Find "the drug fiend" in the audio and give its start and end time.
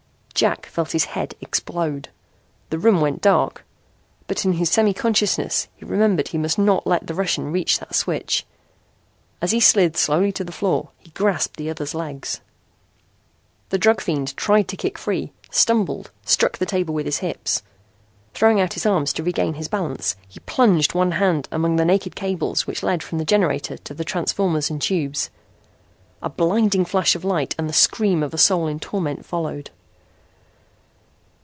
13.69-14.35